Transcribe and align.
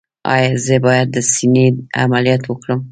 ایا 0.33 0.51
زه 0.65 0.75
باید 0.85 1.07
د 1.11 1.17
سینې 1.33 1.65
عملیات 2.03 2.43
وکړم؟ 2.47 2.79